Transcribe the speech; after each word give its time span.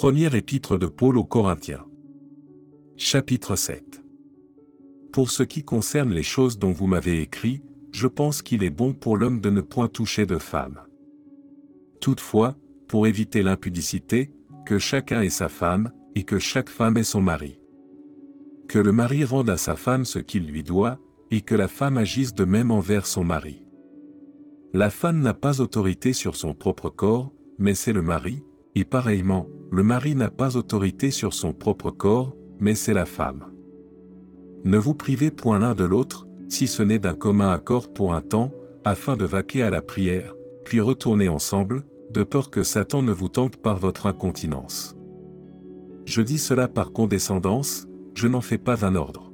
Première 0.00 0.34
épître 0.34 0.78
de 0.78 0.86
Paul 0.86 1.18
aux 1.18 1.24
Corinthiens. 1.24 1.84
Chapitre 2.96 3.54
7. 3.54 4.02
Pour 5.12 5.30
ce 5.30 5.42
qui 5.42 5.62
concerne 5.62 6.10
les 6.10 6.22
choses 6.22 6.58
dont 6.58 6.72
vous 6.72 6.86
m'avez 6.86 7.20
écrit, 7.20 7.60
je 7.92 8.06
pense 8.06 8.40
qu'il 8.40 8.64
est 8.64 8.70
bon 8.70 8.94
pour 8.94 9.18
l'homme 9.18 9.42
de 9.42 9.50
ne 9.50 9.60
point 9.60 9.88
toucher 9.88 10.24
de 10.24 10.38
femme. 10.38 10.80
Toutefois, 12.00 12.56
pour 12.88 13.06
éviter 13.06 13.42
l'impudicité, 13.42 14.30
que 14.64 14.78
chacun 14.78 15.20
ait 15.20 15.28
sa 15.28 15.50
femme, 15.50 15.92
et 16.14 16.22
que 16.22 16.38
chaque 16.38 16.70
femme 16.70 16.96
ait 16.96 17.02
son 17.02 17.20
mari. 17.20 17.60
Que 18.68 18.78
le 18.78 18.92
mari 18.92 19.22
rende 19.26 19.50
à 19.50 19.58
sa 19.58 19.76
femme 19.76 20.06
ce 20.06 20.18
qu'il 20.18 20.46
lui 20.46 20.62
doit, 20.62 20.98
et 21.30 21.42
que 21.42 21.54
la 21.54 21.68
femme 21.68 21.98
agisse 21.98 22.32
de 22.32 22.46
même 22.46 22.70
envers 22.70 23.04
son 23.04 23.22
mari. 23.22 23.66
La 24.72 24.88
femme 24.88 25.20
n'a 25.20 25.34
pas 25.34 25.60
autorité 25.60 26.14
sur 26.14 26.36
son 26.36 26.54
propre 26.54 26.88
corps, 26.88 27.34
mais 27.58 27.74
c'est 27.74 27.92
le 27.92 28.00
mari, 28.00 28.42
et 28.74 28.86
pareillement, 28.86 29.46
le 29.70 29.82
mari 29.82 30.14
n'a 30.14 30.30
pas 30.30 30.56
autorité 30.56 31.10
sur 31.10 31.32
son 31.32 31.52
propre 31.52 31.90
corps, 31.90 32.36
mais 32.58 32.74
c'est 32.74 32.94
la 32.94 33.06
femme. 33.06 33.46
Ne 34.64 34.78
vous 34.78 34.94
privez 34.94 35.30
point 35.30 35.58
l'un 35.58 35.74
de 35.74 35.84
l'autre, 35.84 36.26
si 36.48 36.66
ce 36.66 36.82
n'est 36.82 36.98
d'un 36.98 37.14
commun 37.14 37.50
accord 37.50 37.92
pour 37.92 38.12
un 38.12 38.20
temps, 38.20 38.52
afin 38.84 39.16
de 39.16 39.24
vaquer 39.24 39.62
à 39.62 39.70
la 39.70 39.82
prière, 39.82 40.34
puis 40.64 40.80
retourner 40.80 41.28
ensemble, 41.28 41.84
de 42.10 42.24
peur 42.24 42.50
que 42.50 42.62
Satan 42.62 43.02
ne 43.02 43.12
vous 43.12 43.28
tente 43.28 43.56
par 43.56 43.78
votre 43.78 44.06
incontinence. 44.06 44.96
Je 46.04 46.22
dis 46.22 46.38
cela 46.38 46.66
par 46.66 46.92
condescendance, 46.92 47.86
je 48.14 48.26
n'en 48.26 48.40
fais 48.40 48.58
pas 48.58 48.84
un 48.84 48.96
ordre. 48.96 49.32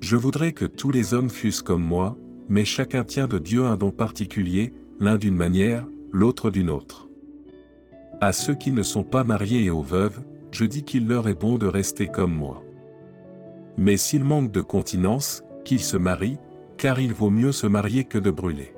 Je 0.00 0.16
voudrais 0.16 0.52
que 0.52 0.64
tous 0.64 0.90
les 0.90 1.12
hommes 1.12 1.30
fussent 1.30 1.62
comme 1.62 1.84
moi, 1.84 2.16
mais 2.48 2.64
chacun 2.64 3.04
tient 3.04 3.28
de 3.28 3.38
Dieu 3.38 3.64
un 3.64 3.76
don 3.76 3.90
particulier, 3.90 4.72
l'un 4.98 5.18
d'une 5.18 5.36
manière, 5.36 5.86
l'autre 6.12 6.50
d'une 6.50 6.70
autre. 6.70 7.07
À 8.20 8.32
ceux 8.32 8.54
qui 8.54 8.72
ne 8.72 8.82
sont 8.82 9.04
pas 9.04 9.22
mariés 9.22 9.64
et 9.64 9.70
aux 9.70 9.82
veuves, 9.82 10.20
je 10.50 10.64
dis 10.64 10.82
qu'il 10.82 11.06
leur 11.06 11.28
est 11.28 11.38
bon 11.38 11.56
de 11.56 11.66
rester 11.66 12.08
comme 12.08 12.34
moi. 12.34 12.64
Mais 13.76 13.96
s'ils 13.96 14.24
manquent 14.24 14.50
de 14.50 14.60
continence, 14.60 15.44
qu'ils 15.64 15.80
se 15.80 15.96
marient, 15.96 16.38
car 16.78 16.98
il 16.98 17.12
vaut 17.12 17.30
mieux 17.30 17.52
se 17.52 17.68
marier 17.68 18.02
que 18.04 18.18
de 18.18 18.32
brûler. 18.32 18.74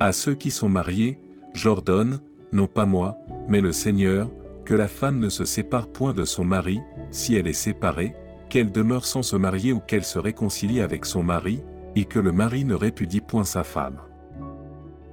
À 0.00 0.12
ceux 0.12 0.34
qui 0.34 0.50
sont 0.50 0.70
mariés, 0.70 1.20
j'ordonne, 1.52 2.20
non 2.52 2.66
pas 2.66 2.86
moi, 2.86 3.18
mais 3.48 3.60
le 3.60 3.72
Seigneur, 3.72 4.30
que 4.64 4.74
la 4.74 4.88
femme 4.88 5.18
ne 5.18 5.28
se 5.28 5.44
sépare 5.44 5.88
point 5.88 6.14
de 6.14 6.24
son 6.24 6.44
mari, 6.44 6.80
si 7.10 7.34
elle 7.34 7.48
est 7.48 7.52
séparée, 7.52 8.14
qu'elle 8.48 8.72
demeure 8.72 9.04
sans 9.04 9.22
se 9.22 9.36
marier 9.36 9.74
ou 9.74 9.80
qu'elle 9.80 10.04
se 10.04 10.18
réconcilie 10.18 10.80
avec 10.80 11.04
son 11.04 11.22
mari, 11.22 11.62
et 11.96 12.06
que 12.06 12.18
le 12.18 12.32
mari 12.32 12.64
ne 12.64 12.74
répudie 12.74 13.20
point 13.20 13.44
sa 13.44 13.62
femme. 13.62 13.98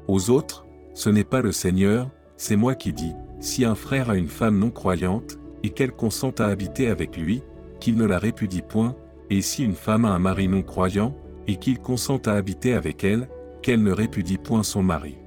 Aux 0.08 0.30
autres, 0.30 0.66
ce 0.94 1.10
n'est 1.10 1.26
pas 1.26 1.42
le 1.42 1.52
Seigneur, 1.52 2.10
c'est 2.40 2.56
moi 2.56 2.74
qui 2.74 2.94
dis, 2.94 3.12
si 3.42 3.66
un 3.66 3.76
frère 3.76 4.10
a 4.10 4.16
une 4.16 4.30
femme 4.30 4.60
non 4.60 4.72
croyante, 4.72 5.38
et 5.62 5.72
qu'elle 5.72 5.92
consent 5.92 6.32
à 6.40 6.46
habiter 6.46 6.88
avec 6.88 7.18
lui, 7.18 7.44
qu'il 7.82 7.98
ne 7.98 8.06
la 8.06 8.18
répudie 8.18 8.62
point, 8.62 8.96
et 9.30 9.42
si 9.42 9.66
une 9.66 9.76
femme 9.76 10.06
a 10.06 10.12
un 10.12 10.20
mari 10.20 10.48
non 10.48 10.62
croyant, 10.62 11.14
et 11.48 11.58
qu'il 11.58 11.80
consent 11.80 12.22
à 12.28 12.32
habiter 12.32 12.74
avec 12.74 13.04
elle, 13.04 13.28
qu'elle 13.62 13.84
ne 13.84 13.92
répudie 13.92 14.38
point 14.38 14.64
son 14.64 14.82
mari. 14.82 15.18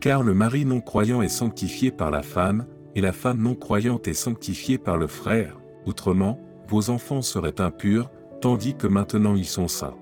Car 0.00 0.22
le 0.22 0.32
mari 0.32 0.64
non 0.64 0.80
croyant 0.80 1.20
est 1.20 1.28
sanctifié 1.28 1.90
par 1.90 2.10
la 2.10 2.22
femme, 2.22 2.64
et 2.94 3.02
la 3.02 3.12
femme 3.12 3.42
non 3.42 3.54
croyante 3.54 4.08
est 4.08 4.14
sanctifiée 4.14 4.78
par 4.78 4.96
le 4.96 5.08
frère, 5.08 5.60
autrement, 5.84 6.40
vos 6.68 6.88
enfants 6.88 7.20
seraient 7.20 7.60
impurs, 7.60 8.10
tandis 8.40 8.74
que 8.74 8.86
maintenant 8.86 9.34
ils 9.34 9.44
sont 9.44 9.68
saints. 9.68 9.98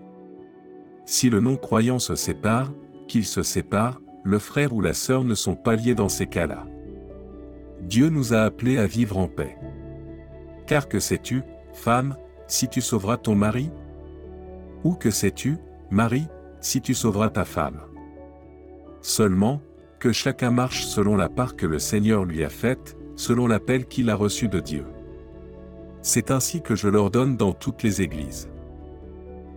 Si 1.05 1.31
le 1.31 1.41
non-croyant 1.41 1.99
se 1.99 2.15
sépare, 2.15 2.73
qu'il 3.09 3.25
se 3.25 3.43
sépare, 3.43 4.01
le 4.27 4.41
frère 4.41 4.75
ou 4.75 4.81
la 4.81 4.93
sœur 4.93 5.23
ne 5.23 5.37
sont 5.37 5.55
pas 5.55 5.77
liés 5.77 5.95
dans 5.95 6.09
ces 6.09 6.27
cas-là. 6.27 6.67
Dieu 7.81 8.09
nous 8.09 8.35
a 8.35 8.41
appelés 8.41 8.77
à 8.77 8.87
vivre 8.87 9.19
en 9.19 9.29
paix. 9.29 9.57
Car 10.67 10.89
que 10.89 10.99
sais-tu, 10.99 11.43
femme, 11.73 12.17
si 12.49 12.67
tu 12.67 12.81
sauveras 12.81 13.19
ton 13.19 13.37
mari? 13.37 13.71
Ou 14.83 14.95
que 14.95 15.11
sais-tu, 15.11 15.59
mari, 15.91 16.27
si 16.61 16.81
tu 16.81 16.93
sauveras 16.93 17.31
ta 17.31 17.45
femme? 17.45 17.81
Seulement, 19.01 19.63
que 20.01 20.11
chacun 20.11 20.51
marche 20.51 20.85
selon 20.85 21.15
la 21.15 21.29
part 21.29 21.55
que 21.55 21.67
le 21.67 21.79
Seigneur 21.79 22.25
lui 22.25 22.43
a 22.43 22.49
faite, 22.49 22.97
selon 23.15 23.47
l'appel 23.47 23.87
qu'il 23.87 24.11
a 24.11 24.17
reçu 24.17 24.49
de 24.49 24.59
Dieu. 24.59 24.87
C'est 26.03 26.33
ainsi 26.33 26.63
que 26.63 26.75
je 26.75 26.89
l'ordonne 26.89 27.37
dans 27.37 27.53
toutes 27.53 27.85
les 27.85 28.03
églises. 28.03 28.49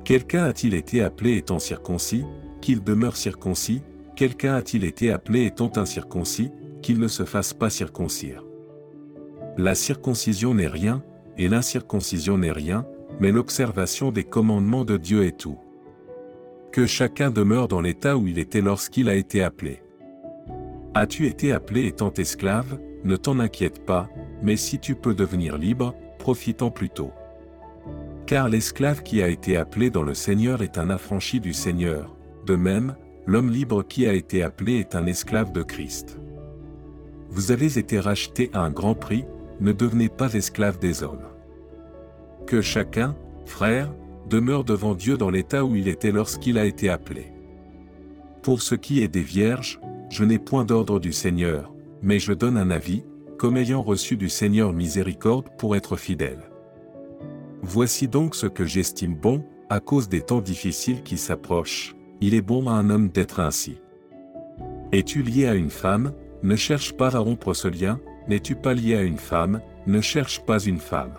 Quelqu'un 0.04 0.44
a-t-il 0.44 0.76
été 0.76 1.02
appelé 1.02 1.38
étant 1.38 1.60
circoncis, 1.60 2.24
qu'il 2.62 2.84
demeure 2.84 3.18
circoncis, 3.18 3.82
quelqu'un 4.20 4.56
a-t-il 4.56 4.84
été 4.84 5.14
appelé 5.14 5.46
étant 5.46 5.72
incirconcis, 5.78 6.52
qu'il 6.82 7.00
ne 7.00 7.08
se 7.08 7.24
fasse 7.24 7.54
pas 7.54 7.70
circoncire? 7.70 8.44
La 9.58 9.76
circoncision 9.76 10.54
n'est 10.54 10.68
rien, 10.68 11.02
et 11.38 11.48
l'incirconcision 11.48 12.38
n'est 12.38 12.52
rien, 12.52 12.86
mais 13.22 13.32
l'observation 13.32 14.12
des 14.12 14.26
commandements 14.26 14.84
de 14.84 14.98
Dieu 14.98 15.24
est 15.24 15.40
tout. 15.40 15.58
Que 16.74 16.86
chacun 16.86 17.32
demeure 17.32 17.70
dans 17.70 17.80
l'état 17.80 18.18
où 18.18 18.28
il 18.28 18.40
était 18.40 18.60
lorsqu'il 18.60 19.08
a 19.08 19.16
été 19.16 19.42
appelé. 19.42 19.82
As-tu 20.96 21.26
été 21.26 21.54
appelé 21.54 21.86
étant 21.86 22.12
esclave, 22.12 22.78
ne 23.06 23.16
t'en 23.16 23.40
inquiète 23.40 23.86
pas, 23.86 24.10
mais 24.44 24.58
si 24.58 24.80
tu 24.80 24.96
peux 24.96 25.14
devenir 25.14 25.58
libre, 25.58 25.96
profitant 26.18 26.72
plutôt. 26.72 27.14
Car 28.26 28.50
l'esclave 28.50 29.02
qui 29.02 29.24
a 29.24 29.30
été 29.30 29.56
appelé 29.56 29.90
dans 29.90 30.04
le 30.04 30.14
Seigneur 30.14 30.62
est 30.62 30.78
un 30.78 30.90
affranchi 30.90 31.40
du 31.40 31.54
Seigneur, 31.54 32.18
de 32.46 32.58
même, 32.58 32.98
l'homme 33.26 33.52
libre 33.52 33.84
qui 33.84 34.08
a 34.08 34.14
été 34.14 34.44
appelé 34.44 34.80
est 34.80 34.96
un 34.96 35.06
esclave 35.06 35.52
de 35.52 35.62
Christ. 35.62 36.20
Vous 37.30 37.52
avez 37.52 37.78
été 37.78 38.00
racheté 38.00 38.50
à 38.54 38.62
un 38.62 38.72
grand 38.72 38.96
prix, 38.96 39.26
ne 39.60 39.72
devenez 39.72 40.10
pas 40.10 40.34
esclave 40.34 40.80
des 40.80 41.04
hommes. 41.04 41.28
Que 42.48 42.62
chacun, 42.62 43.16
frère, 43.46 43.94
demeure 44.30 44.64
devant 44.64 44.96
Dieu 44.96 45.18
dans 45.18 45.30
l'état 45.30 45.64
où 45.66 45.76
il 45.76 45.88
était 45.88 46.12
lorsqu'il 46.12 46.58
a 46.58 46.66
été 46.66 46.90
appelé. 46.90 47.32
Pour 48.42 48.62
ce 48.62 48.76
qui 48.76 49.04
est 49.04 49.08
des 49.08 49.22
vierges, 49.22 49.80
je 50.10 50.24
n'ai 50.24 50.40
point 50.40 50.66
d'ordre 50.66 51.00
du 51.00 51.14
Seigneur, 51.14 51.74
mais 52.02 52.20
je 52.20 52.34
donne 52.34 52.58
un 52.58 52.72
avis, 52.72 53.04
comme 53.38 53.58
ayant 53.58 53.82
reçu 53.82 54.18
du 54.18 54.30
Seigneur 54.30 54.74
miséricorde 54.74 55.50
pour 55.58 55.76
être 55.76 55.96
fidèle. 55.98 56.50
Voici 57.62 58.08
donc 58.08 58.36
ce 58.36 58.48
que 58.48 58.66
j'estime 58.66 59.16
bon, 59.16 59.46
à 59.70 59.80
cause 59.80 60.10
des 60.10 60.22
temps 60.22 60.42
difficiles 60.42 61.04
qui 61.04 61.18
s'approchent, 61.18 61.96
il 62.22 62.34
est 62.34 62.42
bon 62.42 62.68
à 62.68 62.74
un 62.74 62.90
homme 62.90 63.10
d'être 63.10 63.40
ainsi. 63.40 63.82
Es-tu 64.92 65.22
lié 65.22 65.48
à 65.48 65.56
une 65.56 65.70
femme, 65.70 66.14
ne 66.44 66.56
cherche 66.56 66.94
pas 66.94 67.16
à 67.16 67.20
rompre 67.20 67.54
ce 67.54 67.68
lien, 67.68 68.00
n'es-tu 68.28 68.56
pas 68.56 68.74
lié 68.74 68.96
à 68.96 69.04
une 69.04 69.18
femme, 69.18 69.62
ne 69.88 70.02
cherche 70.02 70.42
pas 70.46 70.60
une 70.60 70.80
femme. 70.80 71.14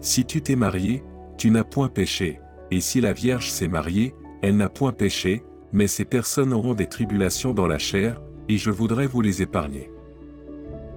Si 0.00 0.24
tu 0.24 0.42
t'es 0.42 0.56
marié, 0.56 1.02
tu 1.36 1.50
n'as 1.50 1.64
point 1.64 1.88
péché, 1.88 2.40
et 2.70 2.80
si 2.80 3.00
la 3.00 3.12
Vierge 3.12 3.50
s'est 3.50 3.68
mariée, 3.68 4.14
elle 4.42 4.56
n'a 4.56 4.68
point 4.68 4.92
péché, 4.92 5.44
mais 5.72 5.86
ces 5.86 6.04
personnes 6.04 6.52
auront 6.52 6.74
des 6.74 6.88
tribulations 6.88 7.54
dans 7.54 7.66
la 7.66 7.78
chair, 7.78 8.20
et 8.48 8.58
je 8.58 8.70
voudrais 8.70 9.06
vous 9.06 9.20
les 9.20 9.42
épargner. 9.42 9.90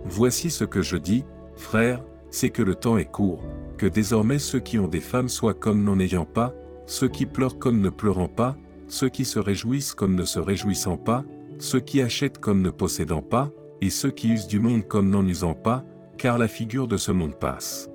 Voici 0.06 0.52
ce 0.52 0.64
que 0.64 0.82
je 0.82 0.98
dis, 0.98 1.24
frères, 1.56 2.04
c'est 2.30 2.50
que 2.50 2.62
le 2.62 2.76
temps 2.76 2.98
est 2.98 3.12
court, 3.12 3.44
que 3.78 3.86
désormais 3.86 4.40
ceux 4.40 4.60
qui 4.60 4.78
ont 4.78 4.88
des 4.88 5.00
femmes 5.00 5.30
soient 5.30 5.54
comme 5.54 5.84
n'en 5.84 6.00
ayant 6.00 6.26
pas, 6.26 6.54
ceux 6.86 7.08
qui 7.08 7.26
pleurent 7.26 7.60
comme 7.60 7.82
ne 7.82 7.90
pleurant 7.90 8.28
pas, 8.28 8.58
ceux 8.88 9.10
qui 9.10 9.26
se 9.26 9.40
réjouissent 9.40 9.94
comme 9.94 10.16
ne 10.16 10.26
se 10.26 10.40
réjouissant 10.40 10.98
pas, 10.98 11.24
ceux 11.60 11.80
qui 11.80 12.02
achètent 12.02 12.40
comme 12.40 12.62
ne 12.62 12.70
possédant 12.70 13.22
pas, 13.22 13.52
et 13.82 13.90
ceux 13.90 14.12
qui 14.12 14.30
usent 14.30 14.48
du 14.48 14.60
monde 14.60 14.88
comme 14.88 15.10
n'en 15.10 15.26
usant 15.26 15.54
pas, 15.54 15.84
car 16.18 16.38
la 16.38 16.48
figure 16.48 16.88
de 16.88 16.98
ce 16.98 17.12
monde 17.12 17.36
passe. 17.36 17.90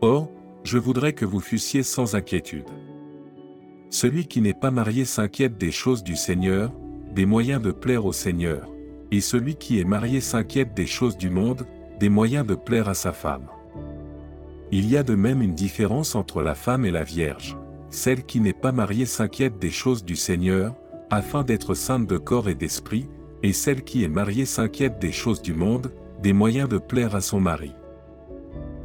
Or, 0.00 0.30
je 0.64 0.78
voudrais 0.78 1.12
que 1.12 1.24
vous 1.24 1.40
fussiez 1.40 1.82
sans 1.82 2.14
inquiétude. 2.14 2.68
Celui 3.90 4.26
qui 4.26 4.40
n'est 4.40 4.54
pas 4.54 4.70
marié 4.70 5.04
s'inquiète 5.04 5.56
des 5.58 5.70
choses 5.70 6.02
du 6.02 6.16
Seigneur, 6.16 6.72
des 7.14 7.24
moyens 7.24 7.62
de 7.62 7.70
plaire 7.70 8.04
au 8.04 8.12
Seigneur, 8.12 8.68
et 9.10 9.20
celui 9.20 9.54
qui 9.54 9.80
est 9.80 9.84
marié 9.84 10.20
s'inquiète 10.20 10.74
des 10.74 10.86
choses 10.86 11.16
du 11.16 11.30
monde, 11.30 11.66
des 12.00 12.08
moyens 12.08 12.46
de 12.46 12.54
plaire 12.54 12.88
à 12.88 12.94
sa 12.94 13.12
femme. 13.12 13.46
Il 14.72 14.88
y 14.90 14.96
a 14.96 15.02
de 15.02 15.14
même 15.14 15.42
une 15.42 15.54
différence 15.54 16.14
entre 16.14 16.42
la 16.42 16.54
femme 16.54 16.84
et 16.84 16.90
la 16.90 17.04
Vierge. 17.04 17.56
Celle 17.90 18.24
qui 18.24 18.40
n'est 18.40 18.52
pas 18.52 18.72
mariée 18.72 19.06
s'inquiète 19.06 19.58
des 19.58 19.70
choses 19.70 20.04
du 20.04 20.16
Seigneur, 20.16 20.74
afin 21.10 21.44
d'être 21.44 21.74
sainte 21.74 22.06
de 22.06 22.18
corps 22.18 22.48
et 22.48 22.54
d'esprit, 22.54 23.08
et 23.42 23.52
celle 23.52 23.84
qui 23.84 24.02
est 24.02 24.08
mariée 24.08 24.44
s'inquiète 24.44 24.98
des 24.98 25.12
choses 25.12 25.42
du 25.42 25.54
monde, 25.54 25.92
des 26.22 26.32
moyens 26.32 26.68
de 26.68 26.78
plaire 26.78 27.14
à 27.14 27.20
son 27.20 27.40
mari. 27.40 27.72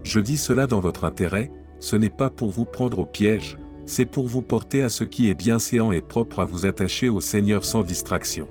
Je 0.04 0.20
dis 0.20 0.38
cela 0.38 0.68
dans 0.68 0.80
votre 0.80 1.04
intérêt, 1.04 1.52
ce 1.80 1.96
n'est 1.96 2.10
pas 2.10 2.30
pour 2.30 2.52
vous 2.52 2.66
prendre 2.66 3.00
au 3.00 3.06
piège, 3.06 3.58
c'est 3.86 4.06
pour 4.06 4.28
vous 4.28 4.42
porter 4.42 4.84
à 4.84 4.90
ce 4.90 5.04
qui 5.04 5.30
est 5.30 5.36
bienséant 5.36 5.92
et 5.92 6.02
propre 6.02 6.40
à 6.40 6.46
vous 6.46 6.66
attacher 6.66 7.10
au 7.10 7.22
Seigneur 7.22 7.66
sans 7.66 7.84
distraction. 7.84 8.48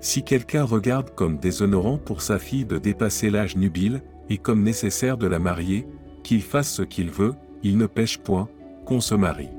Si 0.00 0.22
quelqu'un 0.22 0.64
regarde 0.64 1.10
comme 1.14 1.38
déshonorant 1.38 1.98
pour 1.98 2.22
sa 2.22 2.38
fille 2.38 2.64
de 2.64 2.78
dépasser 2.78 3.30
l'âge 3.30 3.56
nubile, 3.56 4.02
et 4.30 4.38
comme 4.38 4.62
nécessaire 4.62 5.16
de 5.16 5.26
la 5.26 5.38
marier, 5.38 5.86
qu'il 6.22 6.42
fasse 6.42 6.70
ce 6.70 6.82
qu'il 6.82 7.10
veut, 7.10 7.34
il 7.62 7.78
ne 7.78 7.86
pêche 7.86 8.18
point, 8.18 8.48
qu'on 8.88 9.00
se 9.02 9.14
marie. 9.14 9.50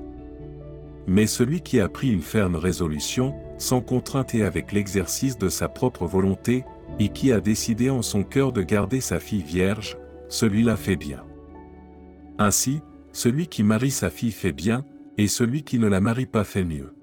Mais 1.05 1.27
celui 1.27 1.61
qui 1.61 1.79
a 1.79 1.87
pris 1.87 2.11
une 2.11 2.21
ferme 2.21 2.55
résolution, 2.55 3.35
sans 3.59 3.79
contrainte 3.79 4.33
et 4.33 4.43
avec 4.43 4.71
l'exercice 4.71 5.37
de 5.37 5.49
sa 5.49 5.69
propre 5.69 6.07
volonté, 6.07 6.65
et 6.97 7.09
qui 7.09 7.31
a 7.31 7.39
décidé 7.39 7.91
en 7.91 8.01
son 8.01 8.23
cœur 8.23 8.51
de 8.51 8.63
garder 8.63 9.01
sa 9.01 9.19
fille 9.19 9.43
vierge, 9.43 9.97
celui-là 10.29 10.75
fait 10.75 10.95
bien. 10.95 11.23
Ainsi, 12.39 12.81
celui 13.11 13.47
qui 13.47 13.61
marie 13.61 13.91
sa 13.91 14.09
fille 14.09 14.31
fait 14.31 14.51
bien, 14.51 14.83
et 15.17 15.27
celui 15.27 15.63
qui 15.63 15.77
ne 15.77 15.87
la 15.87 16.01
marie 16.01 16.25
pas 16.25 16.43
fait 16.43 16.63
mieux. 16.63 16.93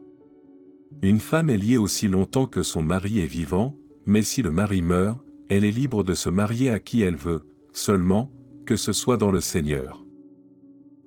Une 1.02 1.20
femme 1.20 1.50
est 1.50 1.58
liée 1.58 1.76
aussi 1.76 2.08
longtemps 2.08 2.46
que 2.46 2.62
son 2.62 2.82
mari 2.82 3.20
est 3.20 3.26
vivant, 3.26 3.76
mais 4.05 4.22
si 4.22 4.43
le 4.43 4.50
mari 4.50 4.82
meurt, 4.82 5.19
elle 5.49 5.64
est 5.64 5.70
libre 5.70 6.02
de 6.02 6.14
se 6.14 6.29
marier 6.29 6.70
à 6.70 6.81
qui 6.81 7.02
elle 7.02 7.17
veut, 7.17 7.43
seulement, 7.72 8.32
que 8.64 8.76
ce 8.76 8.93
soit 8.93 9.17
dans 9.17 9.31
le 9.31 9.40
Seigneur. 9.40 10.06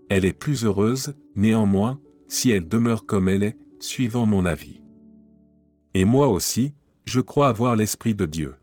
Elle 0.09 0.25
est 0.25 0.33
plus 0.33 0.65
heureuse, 0.65 1.13
néanmoins, 1.35 2.01
si 2.27 2.49
elle 2.51 2.67
demeure 2.67 3.05
comme 3.05 3.29
elle 3.29 3.43
est, 3.43 3.57
suivant 3.79 4.25
mon 4.25 4.45
avis. 4.45 4.81
Et 5.93 6.03
moi 6.03 6.27
aussi, 6.27 6.73
je 7.05 7.21
crois 7.21 7.47
avoir 7.47 7.75
l'Esprit 7.75 8.15
de 8.15 8.25
Dieu. 8.25 8.55